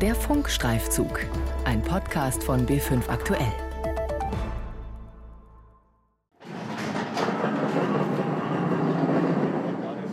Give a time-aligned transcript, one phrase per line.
[0.00, 1.26] Der Funkstreifzug,
[1.64, 3.52] ein Podcast von B5 Aktuell.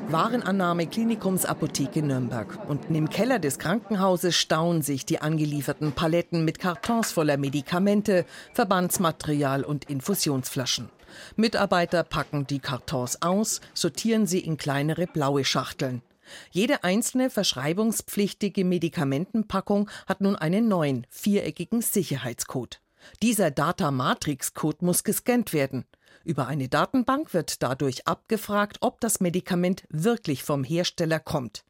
[0.09, 2.67] Warenannahme Klinikumsapotheke Nürnberg.
[2.67, 8.25] Unten im Keller des Krankenhauses stauen sich die angelieferten Paletten mit Kartons voller Medikamente,
[8.55, 10.89] Verbandsmaterial und Infusionsflaschen.
[11.35, 16.01] Mitarbeiter packen die Kartons aus, sortieren sie in kleinere blaue Schachteln.
[16.51, 22.81] Jede einzelne verschreibungspflichtige Medikamentenpackung hat nun einen neuen, viereckigen Sicherheitscode.
[23.21, 25.85] Dieser Data Matrix Code muss gescannt werden.
[26.23, 31.63] Über eine Datenbank wird dadurch abgefragt, ob das Medikament wirklich vom Hersteller kommt.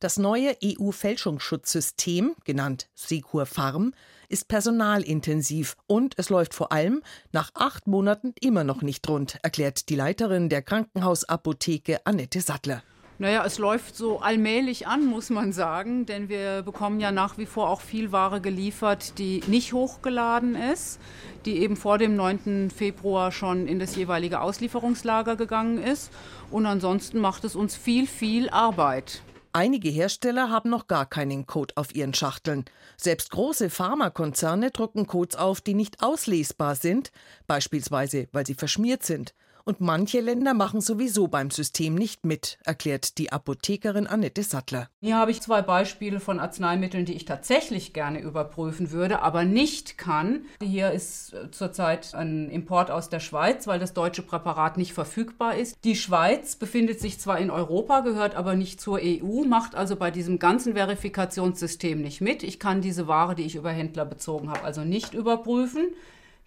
[0.00, 3.92] Das neue EU-Fälschungsschutzsystem, genannt Secur Farm,
[4.28, 7.02] ist personalintensiv und es läuft vor allem
[7.32, 12.82] nach acht Monaten immer noch nicht rund, erklärt die Leiterin der Krankenhausapotheke Annette Sattler.
[13.20, 17.46] Naja, es läuft so allmählich an, muss man sagen, denn wir bekommen ja nach wie
[17.46, 21.00] vor auch viel Ware geliefert, die nicht hochgeladen ist,
[21.44, 22.70] die eben vor dem 9.
[22.70, 26.12] Februar schon in das jeweilige Auslieferungslager gegangen ist.
[26.52, 29.20] Und ansonsten macht es uns viel, viel Arbeit.
[29.52, 32.66] Einige Hersteller haben noch gar keinen Code auf ihren Schachteln.
[32.96, 37.10] Selbst große Pharmakonzerne drucken Codes auf, die nicht auslesbar sind,
[37.48, 39.34] beispielsweise weil sie verschmiert sind.
[39.68, 44.88] Und manche Länder machen sowieso beim System nicht mit, erklärt die Apothekerin Annette Sattler.
[45.02, 49.98] Hier habe ich zwei Beispiele von Arzneimitteln, die ich tatsächlich gerne überprüfen würde, aber nicht
[49.98, 50.46] kann.
[50.62, 55.56] Hier ist äh, zurzeit ein Import aus der Schweiz, weil das deutsche Präparat nicht verfügbar
[55.56, 55.76] ist.
[55.84, 60.10] Die Schweiz befindet sich zwar in Europa, gehört aber nicht zur EU, macht also bei
[60.10, 62.42] diesem ganzen Verifikationssystem nicht mit.
[62.42, 65.88] Ich kann diese Ware, die ich über Händler bezogen habe, also nicht überprüfen.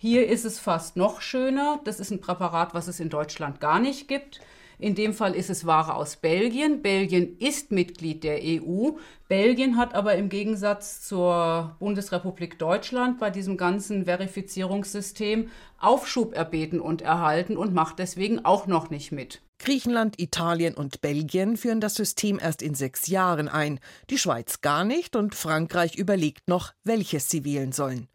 [0.03, 1.79] Hier ist es fast noch schöner.
[1.83, 4.41] Das ist ein Präparat, was es in Deutschland gar nicht gibt.
[4.79, 6.81] In dem Fall ist es Ware aus Belgien.
[6.81, 8.93] Belgien ist Mitglied der EU.
[9.27, 17.03] Belgien hat aber im Gegensatz zur Bundesrepublik Deutschland bei diesem ganzen Verifizierungssystem Aufschub erbeten und
[17.03, 19.43] erhalten und macht deswegen auch noch nicht mit.
[19.59, 23.79] Griechenland, Italien und Belgien führen das System erst in sechs Jahren ein,
[24.09, 28.07] die Schweiz gar nicht und Frankreich überlegt noch, welches sie wählen sollen.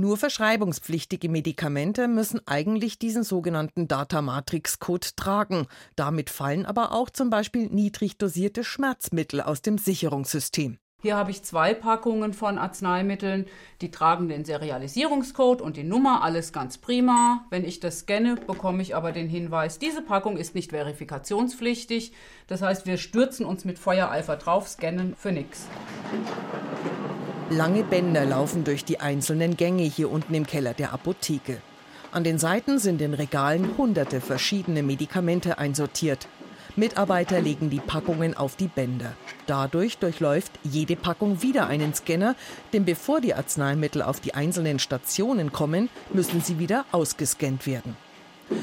[0.00, 5.66] Nur verschreibungspflichtige Medikamente müssen eigentlich diesen sogenannten Data Matrix Code tragen.
[5.96, 10.78] Damit fallen aber auch zum Beispiel niedrig dosierte Schmerzmittel aus dem Sicherungssystem.
[11.02, 13.46] Hier habe ich zwei Packungen von Arzneimitteln,
[13.80, 17.44] die tragen den Serialisierungscode und die Nummer, alles ganz prima.
[17.50, 22.12] Wenn ich das scanne, bekomme ich aber den Hinweis, diese Packung ist nicht verifikationspflichtig.
[22.46, 25.66] Das heißt, wir stürzen uns mit Feuereifer drauf, scannen für nichts.
[27.50, 31.62] Lange Bänder laufen durch die einzelnen Gänge hier unten im Keller der Apotheke.
[32.12, 36.28] An den Seiten sind in Regalen hunderte verschiedene Medikamente einsortiert.
[36.76, 39.14] Mitarbeiter legen die Packungen auf die Bänder.
[39.46, 42.36] Dadurch durchläuft jede Packung wieder einen Scanner,
[42.74, 47.96] denn bevor die Arzneimittel auf die einzelnen Stationen kommen, müssen sie wieder ausgescannt werden.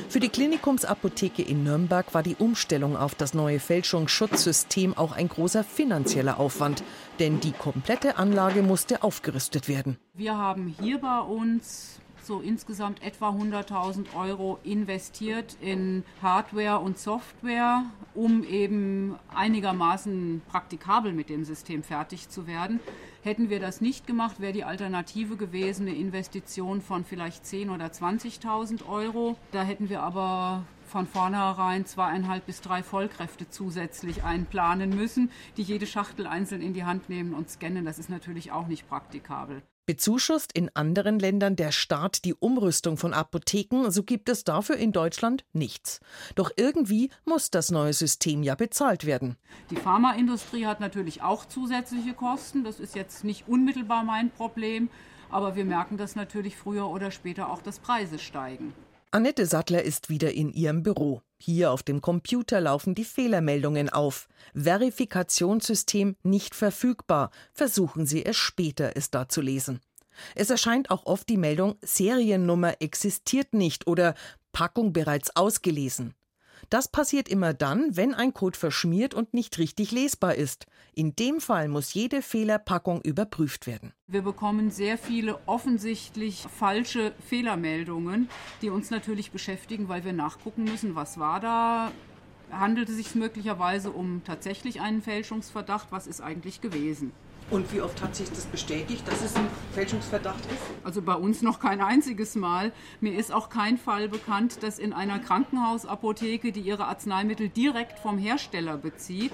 [0.09, 5.63] Für die Klinikumsapotheke in Nürnberg war die Umstellung auf das neue Fälschungsschutzsystem auch ein großer
[5.63, 6.84] finanzieller Aufwand,
[7.19, 9.97] denn die komplette Anlage musste aufgerüstet werden.
[10.13, 17.83] Wir haben hier bei uns so insgesamt etwa 100.000 Euro investiert in Hardware und Software,
[18.13, 22.79] um eben einigermaßen praktikabel mit dem System fertig zu werden.
[23.23, 27.85] Hätten wir das nicht gemacht, wäre die Alternative gewesen eine Investition von vielleicht 10.000 oder
[27.87, 29.35] 20.000 Euro.
[29.51, 35.87] Da hätten wir aber von vornherein zweieinhalb bis drei Vollkräfte zusätzlich einplanen müssen, die jede
[35.87, 37.85] Schachtel einzeln in die Hand nehmen und scannen.
[37.85, 39.63] Das ist natürlich auch nicht praktikabel.
[39.85, 44.91] Bezuschusst in anderen Ländern der Staat die Umrüstung von Apotheken, so gibt es dafür in
[44.91, 46.00] Deutschland nichts.
[46.34, 49.38] Doch irgendwie muss das neue System ja bezahlt werden.
[49.69, 52.63] Die Pharmaindustrie hat natürlich auch zusätzliche Kosten.
[52.63, 54.90] Das ist jetzt nicht unmittelbar mein Problem,
[55.29, 58.73] aber wir merken das natürlich früher oder später auch, dass Preise steigen.
[59.15, 61.21] Annette Sattler ist wieder in ihrem Büro.
[61.37, 64.27] Hier auf dem Computer laufen die Fehlermeldungen auf.
[64.53, 67.31] Verifikationssystem nicht verfügbar.
[67.53, 69.79] Versuchen Sie es später, es da zu lesen.
[70.35, 74.16] Es erscheint auch oft die Meldung Seriennummer existiert nicht oder
[74.51, 76.13] Packung bereits ausgelesen.
[76.70, 80.66] Das passiert immer dann, wenn ein Code verschmiert und nicht richtig lesbar ist.
[80.94, 83.94] In dem Fall muss jede Fehlerpackung überprüft werden.
[84.08, 88.29] Wir bekommen sehr viele offensichtlich falsche Fehlermeldungen,
[88.62, 91.91] die uns natürlich beschäftigen, weil wir nachgucken müssen, was war da,
[92.52, 97.12] handelt es sich möglicherweise um tatsächlich einen Fälschungsverdacht, was ist eigentlich gewesen.
[97.51, 100.61] Und wie oft hat sich das bestätigt, dass es ein Fälschungsverdacht ist?
[100.83, 102.71] Also bei uns noch kein einziges Mal.
[103.01, 108.17] Mir ist auch kein Fall bekannt, dass in einer Krankenhausapotheke, die ihre Arzneimittel direkt vom
[108.17, 109.33] Hersteller bezieht,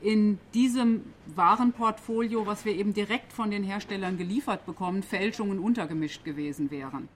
[0.00, 1.02] in diesem
[1.36, 7.08] Warenportfolio, was wir eben direkt von den Herstellern geliefert bekommen, Fälschungen untergemischt gewesen wären.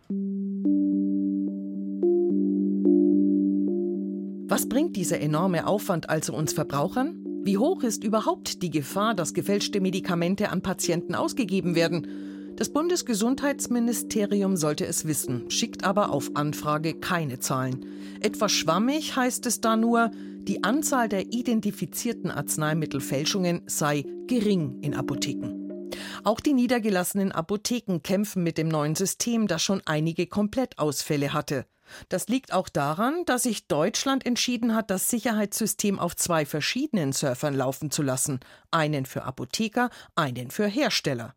[4.48, 7.25] Was bringt dieser enorme Aufwand also uns Verbrauchern?
[7.46, 12.54] Wie hoch ist überhaupt die Gefahr, dass gefälschte Medikamente an Patienten ausgegeben werden?
[12.56, 17.86] Das Bundesgesundheitsministerium sollte es wissen, schickt aber auf Anfrage keine Zahlen.
[18.20, 20.10] Etwas schwammig heißt es da nur,
[20.40, 25.88] die Anzahl der identifizierten Arzneimittelfälschungen sei gering in Apotheken.
[26.24, 31.64] Auch die niedergelassenen Apotheken kämpfen mit dem neuen System, das schon einige Komplettausfälle hatte.
[32.08, 37.54] Das liegt auch daran, dass sich Deutschland entschieden hat, das Sicherheitssystem auf zwei verschiedenen Surfern
[37.54, 38.40] laufen zu lassen,
[38.70, 41.34] einen für Apotheker, einen für Hersteller.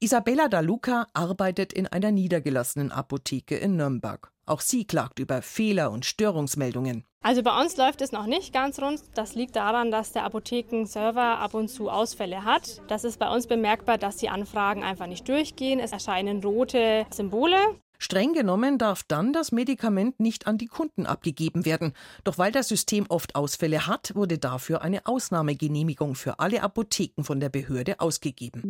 [0.00, 4.32] Isabella Daluca arbeitet in einer niedergelassenen Apotheke in Nürnberg.
[4.46, 7.04] Auch sie klagt über Fehler und Störungsmeldungen.
[7.22, 9.02] Also bei uns läuft es noch nicht ganz rund.
[9.14, 12.80] Das liegt daran, dass der Apothekenserver ab und zu Ausfälle hat.
[12.88, 15.80] Das ist bei uns bemerkbar, dass die Anfragen einfach nicht durchgehen.
[15.80, 17.58] Es erscheinen rote Symbole.
[17.98, 21.92] Streng genommen darf dann das Medikament nicht an die Kunden abgegeben werden.
[22.22, 27.40] Doch weil das System oft Ausfälle hat, wurde dafür eine Ausnahmegenehmigung für alle Apotheken von
[27.40, 28.62] der Behörde ausgegeben.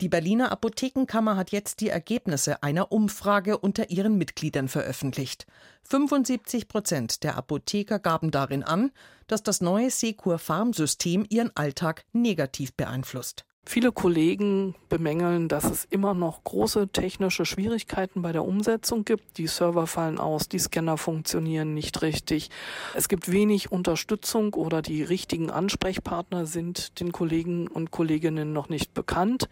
[0.00, 5.46] Die Berliner Apothekenkammer hat jetzt die Ergebnisse einer Umfrage unter ihren Mitgliedern veröffentlicht.
[5.82, 8.92] 75 Prozent der Apotheker gaben darin an,
[9.26, 13.44] dass das neue Secur Farm-System ihren Alltag negativ beeinflusst.
[13.66, 19.38] Viele Kollegen bemängeln, dass es immer noch große technische Schwierigkeiten bei der Umsetzung gibt.
[19.38, 22.50] Die Server fallen aus, die Scanner funktionieren nicht richtig.
[22.94, 28.92] Es gibt wenig Unterstützung oder die richtigen Ansprechpartner sind den Kollegen und Kolleginnen noch nicht
[28.92, 29.48] bekannt.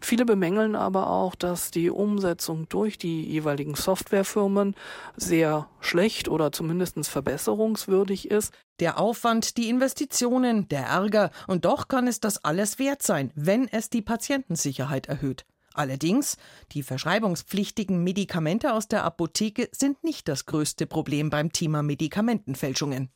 [0.00, 4.76] Viele bemängeln aber auch, dass die Umsetzung durch die jeweiligen Softwarefirmen
[5.16, 8.54] sehr schlecht oder zumindest verbesserungswürdig ist.
[8.80, 13.66] Der Aufwand, die Investitionen, der Ärger, und doch kann es das alles wert sein, wenn
[13.66, 15.44] es die Patientensicherheit erhöht.
[15.74, 16.36] Allerdings,
[16.72, 23.10] die verschreibungspflichtigen Medikamente aus der Apotheke sind nicht das größte Problem beim Thema Medikamentenfälschungen.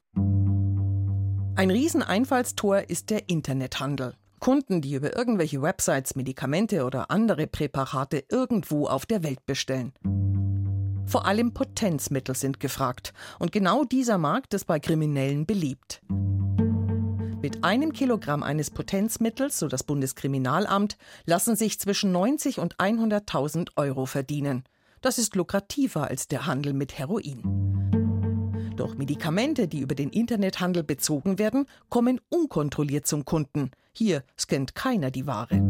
[1.55, 4.15] Ein Rieseneinfallstor ist der Internethandel.
[4.41, 9.93] Kunden, die über irgendwelche Websites Medikamente oder andere Präparate irgendwo auf der Welt bestellen.
[11.07, 13.13] Vor allem Potenzmittel sind gefragt.
[13.39, 16.03] Und genau dieser Markt ist bei Kriminellen beliebt.
[17.43, 20.97] Mit einem Kilogramm eines Potenzmittels, so das Bundeskriminalamt,
[21.27, 24.63] lassen sich zwischen 90 und 100.000 Euro verdienen.
[25.01, 27.73] Das ist lukrativer als der Handel mit Heroin.
[28.77, 33.73] Doch Medikamente, die über den Internethandel bezogen werden, kommen unkontrolliert zum Kunden.
[33.93, 35.61] Hier scannt keiner die Ware.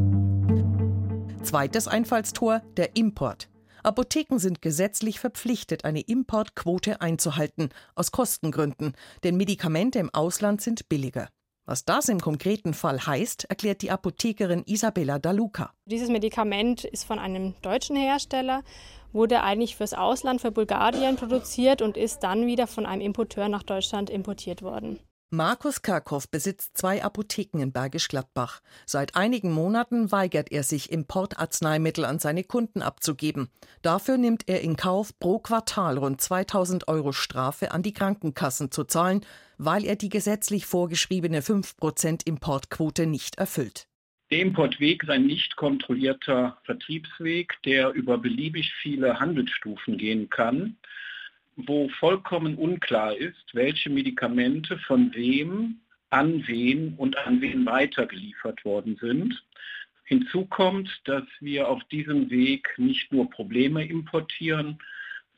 [1.43, 3.49] Zweites Einfallstor, der Import.
[3.83, 8.95] Apotheken sind gesetzlich verpflichtet, eine Importquote einzuhalten, aus Kostengründen,
[9.25, 11.29] denn Medikamente im Ausland sind billiger.
[11.65, 15.73] Was das im konkreten Fall heißt, erklärt die Apothekerin Isabella Daluca.
[15.87, 18.63] Dieses Medikament ist von einem deutschen Hersteller,
[19.13, 23.63] wurde eigentlich fürs Ausland, für Bulgarien produziert und ist dann wieder von einem Importeur nach
[23.63, 24.99] Deutschland importiert worden.
[25.35, 28.61] Markus Kerkhoff besitzt zwei Apotheken in Bergisch Gladbach.
[28.85, 33.49] Seit einigen Monaten weigert er sich, Importarzneimittel an seine Kunden abzugeben.
[33.81, 38.85] Dafür nimmt er in Kauf, pro Quartal rund 2000 Euro Strafe an die Krankenkassen zu
[38.85, 39.25] zahlen,
[39.57, 43.87] weil er die gesetzlich vorgeschriebene 5% Importquote nicht erfüllt.
[44.31, 50.77] Der Importweg ist ein nicht kontrollierter Vertriebsweg, der über beliebig viele Handelsstufen gehen kann
[51.57, 55.81] wo vollkommen unklar ist, welche Medikamente von wem,
[56.11, 59.43] an wen und an wen weitergeliefert worden sind.
[60.05, 64.79] Hinzu kommt, dass wir auf diesem Weg nicht nur Probleme importieren,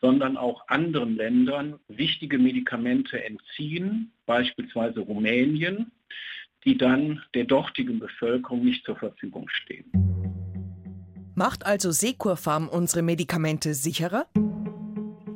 [0.00, 5.92] sondern auch anderen Ländern wichtige Medikamente entziehen, beispielsweise Rumänien,
[6.64, 9.90] die dann der dortigen Bevölkerung nicht zur Verfügung stehen.
[11.34, 14.26] Macht also Securfarm unsere Medikamente sicherer?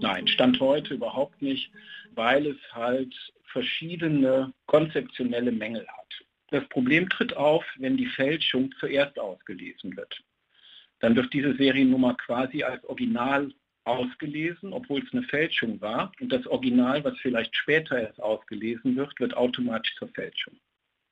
[0.01, 1.71] Nein, Stand heute überhaupt nicht,
[2.15, 3.15] weil es halt
[3.45, 6.27] verschiedene konzeptionelle Mängel hat.
[6.51, 10.23] Das Problem tritt auf, wenn die Fälschung zuerst ausgelesen wird.
[11.01, 13.53] Dann wird diese Seriennummer quasi als Original
[13.85, 16.13] ausgelesen, obwohl es eine Fälschung war.
[16.21, 20.55] Und das Original, was vielleicht später erst ausgelesen wird, wird automatisch zur Fälschung.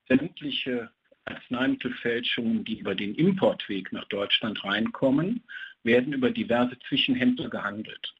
[0.07, 0.89] Sämtliche
[1.25, 5.43] Arzneimittelfälschungen, die über den Importweg nach Deutschland reinkommen,
[5.83, 8.13] werden über diverse Zwischenhändler gehandelt.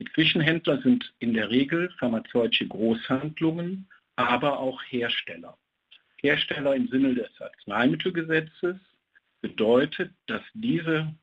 [0.00, 5.58] Die Zwischenhändler sind in der Regel pharmazeutische Großhandlungen, aber auch Hersteller.
[6.22, 8.76] Hersteller im Sinne des Arzneimittelgesetzes
[9.42, 11.14] bedeutet, dass diese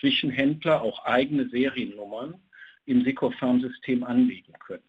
[0.00, 2.34] Zwischenhändler auch eigene Seriennummern
[2.86, 4.82] im Secofarm-System anlegen können.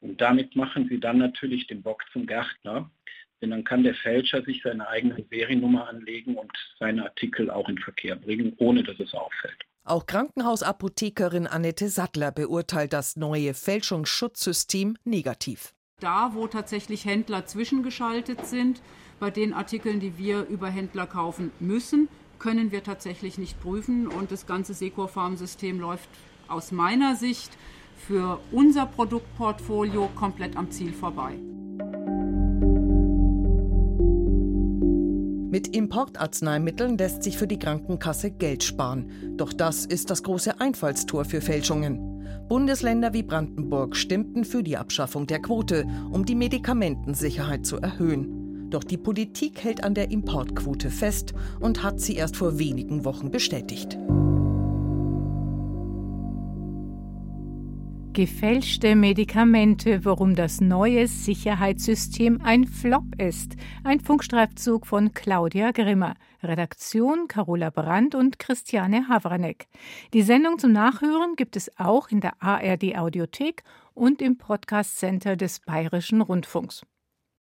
[0.00, 2.90] Und damit machen sie dann natürlich den Bock zum Gärtner,
[3.40, 7.78] denn dann kann der Fälscher sich seine eigene Seriennummer anlegen und seine Artikel auch in
[7.78, 9.64] Verkehr bringen, ohne dass es auffällt.
[9.86, 15.74] Auch Krankenhausapothekerin Annette Sattler beurteilt das neue Fälschungsschutzsystem negativ.
[16.00, 18.82] Da, wo tatsächlich Händler zwischengeschaltet sind,
[19.20, 22.08] bei den Artikeln, die wir über Händler kaufen müssen,
[22.40, 26.08] können wir tatsächlich nicht prüfen und das ganze Secur-Farm-System läuft
[26.48, 27.56] aus meiner Sicht
[27.96, 31.38] für unser Produktportfolio komplett am Ziel vorbei.
[35.56, 39.36] Mit Importarzneimitteln lässt sich für die Krankenkasse Geld sparen.
[39.38, 42.26] Doch das ist das große Einfallstor für Fälschungen.
[42.46, 48.68] Bundesländer wie Brandenburg stimmten für die Abschaffung der Quote, um die Medikamentensicherheit zu erhöhen.
[48.68, 53.30] Doch die Politik hält an der Importquote fest und hat sie erst vor wenigen Wochen
[53.30, 53.96] bestätigt.
[58.16, 63.56] Gefälschte Medikamente, warum das neue Sicherheitssystem ein Flop ist.
[63.84, 66.14] Ein Funkstreifzug von Claudia Grimmer.
[66.42, 69.66] Redaktion Carola Brandt und Christiane Havranek.
[70.14, 75.36] Die Sendung zum Nachhören gibt es auch in der ARD Audiothek und im Podcast Center
[75.36, 76.86] des Bayerischen Rundfunks.